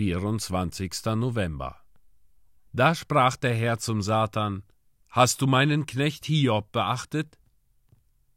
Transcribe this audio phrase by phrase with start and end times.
[0.00, 1.14] 24.
[1.14, 1.76] November.
[2.72, 4.62] Da sprach der Herr zum Satan:
[5.10, 7.36] Hast du meinen Knecht Hiob beachtet?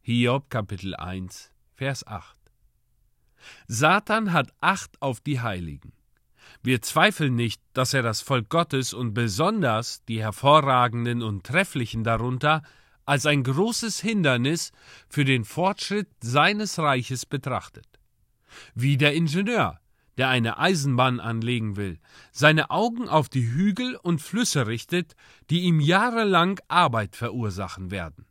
[0.02, 2.38] Hiob Kapitel 1, Vers 8.
[3.70, 5.94] Satan hat Acht auf die Heiligen.
[6.64, 12.62] Wir zweifeln nicht, dass er das Volk Gottes und besonders die Hervorragenden und Trefflichen darunter
[13.06, 14.74] als ein großes Hindernis
[15.08, 17.88] für den Fortschritt seines Reiches betrachtet.
[18.76, 19.80] Wie der Ingenieur,
[20.18, 22.00] der eine Eisenbahn anlegen will,
[22.32, 25.16] seine Augen auf die Hügel und Flüsse richtet,
[25.50, 28.26] die ihm jahrelang Arbeit verursachen werden.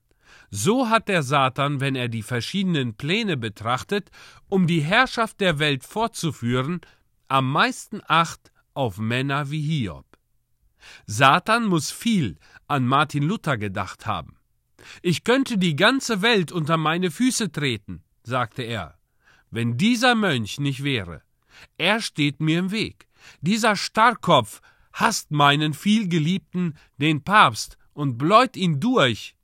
[0.51, 4.11] So hat der Satan, wenn er die verschiedenen Pläne betrachtet,
[4.48, 6.80] um die Herrschaft der Welt fortzuführen,
[7.29, 10.06] am meisten Acht auf Männer wie Hiob.
[11.06, 12.37] Satan muss viel
[12.67, 14.37] an Martin Luther gedacht haben.
[15.01, 18.98] Ich könnte die ganze Welt unter meine Füße treten, sagte er,
[19.51, 21.23] wenn dieser Mönch nicht wäre.
[21.79, 23.06] Er steht mir im Weg.
[23.41, 24.61] Dieser Starrkopf
[24.92, 29.36] hasst meinen vielgeliebten, den Papst, und bläut ihn durch.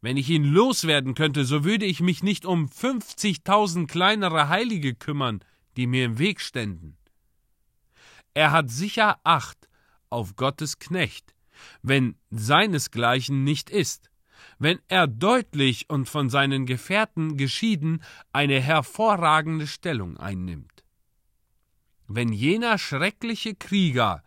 [0.00, 5.40] Wenn ich ihn loswerden könnte, so würde ich mich nicht um fünfzigtausend kleinere Heilige kümmern,
[5.76, 6.96] die mir im Weg ständen.
[8.34, 9.68] Er hat sicher Acht
[10.10, 11.34] auf Gottes Knecht,
[11.82, 14.10] wenn seinesgleichen nicht ist,
[14.58, 20.75] wenn er deutlich und von seinen Gefährten geschieden eine hervorragende Stellung einnimmt.
[22.08, 24.22] Wenn jener schreckliche Krieger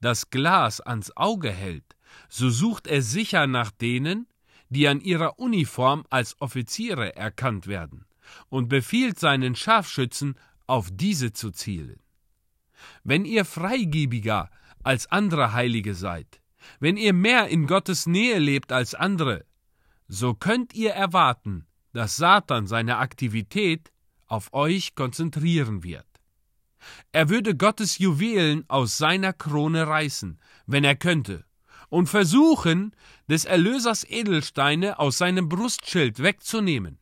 [0.00, 1.96] das Glas ans Auge hält,
[2.28, 4.26] so sucht er sicher nach denen,
[4.68, 8.06] die an ihrer Uniform als Offiziere erkannt werden,
[8.48, 12.00] und befiehlt seinen Scharfschützen, auf diese zu zielen.
[13.04, 14.50] Wenn ihr freigebiger
[14.82, 16.40] als andere Heilige seid,
[16.80, 19.44] wenn ihr mehr in Gottes Nähe lebt als andere,
[20.08, 23.92] so könnt ihr erwarten, dass Satan seine Aktivität
[24.26, 26.06] auf euch konzentrieren wird.
[27.12, 31.44] Er würde Gottes Juwelen aus seiner Krone reißen, wenn er könnte,
[31.88, 32.94] und versuchen,
[33.28, 36.98] des Erlösers Edelsteine aus seinem Brustschild wegzunehmen.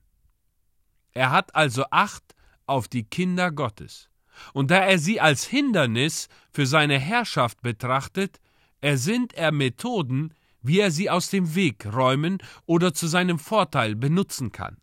[1.12, 2.34] Er hat also Acht
[2.66, 4.09] auf die Kinder Gottes.
[4.53, 8.41] Und da er sie als Hindernis für seine Herrschaft betrachtet,
[8.81, 14.53] ersinnt er Methoden, wie er sie aus dem Weg räumen oder zu seinem Vorteil benutzen
[14.53, 14.78] kann.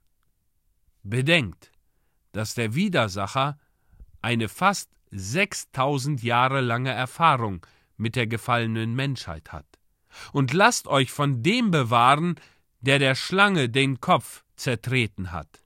[1.04, 1.72] Bedenkt,
[2.32, 3.58] dass der Widersacher
[4.22, 7.66] eine fast 6000 Jahre lange Erfahrung
[7.98, 9.66] mit der gefallenen Menschheit hat.
[10.32, 12.36] Und lasst euch von dem bewahren,
[12.82, 15.64] der der Schlange den Kopf zertreten hat.